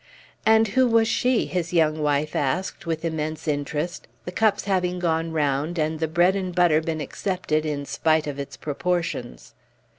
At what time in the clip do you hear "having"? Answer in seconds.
4.63-4.97